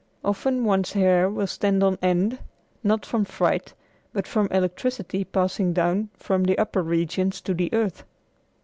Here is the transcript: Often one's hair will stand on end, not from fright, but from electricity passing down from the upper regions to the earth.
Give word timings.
Often 0.25 0.65
one's 0.65 0.93
hair 0.93 1.29
will 1.29 1.45
stand 1.45 1.83
on 1.83 1.99
end, 2.01 2.39
not 2.83 3.05
from 3.05 3.23
fright, 3.23 3.75
but 4.13 4.25
from 4.25 4.47
electricity 4.49 5.23
passing 5.23 5.73
down 5.73 6.09
from 6.17 6.41
the 6.45 6.57
upper 6.57 6.81
regions 6.81 7.39
to 7.41 7.53
the 7.53 7.71
earth. 7.71 8.03